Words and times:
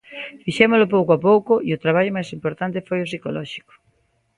Fixémolo 0.43 0.91
pouco 0.95 1.11
a 1.13 1.21
pouco 1.27 1.53
e 1.67 1.69
o 1.73 1.81
traballo 1.83 2.15
máis 2.17 2.29
importante 2.37 2.85
foi 2.87 2.99
o 3.01 3.09
psicolóxico. 3.09 3.73